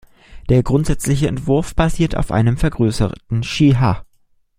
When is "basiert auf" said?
1.75-2.31